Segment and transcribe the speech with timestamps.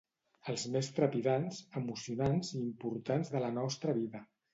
[0.51, 4.23] Els més trepidants, emocionants i importants de la nostra vida.